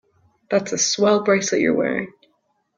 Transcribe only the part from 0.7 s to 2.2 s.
a swell bracelet you're wearing.